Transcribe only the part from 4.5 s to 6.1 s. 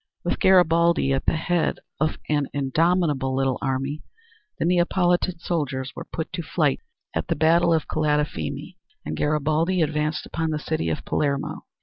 the Neapolitan soldiers were